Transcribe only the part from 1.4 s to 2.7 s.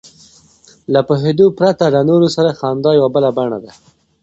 پرته له نورو سره